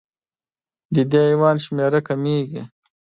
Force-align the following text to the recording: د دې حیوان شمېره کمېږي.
د 0.95 0.97
دې 1.11 1.21
حیوان 1.29 1.55
شمېره 1.65 1.99
کمېږي. 2.07 2.61